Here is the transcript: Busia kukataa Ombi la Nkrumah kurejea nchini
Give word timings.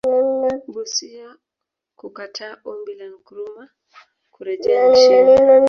Busia 0.73 1.29
kukataa 1.95 2.57
Ombi 2.65 2.95
la 2.95 3.07
Nkrumah 3.09 3.69
kurejea 4.31 4.89
nchini 4.91 5.35